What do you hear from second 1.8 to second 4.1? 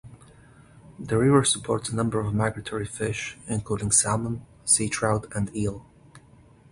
a number of migratory fish, including